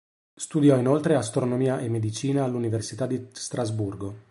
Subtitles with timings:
[0.35, 4.17] Studiò inoltre astronomia e medicina all'Università di Strasburgo.